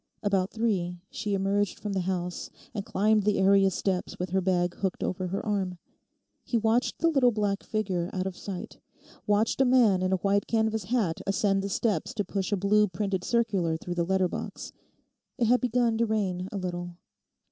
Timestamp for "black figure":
7.31-8.09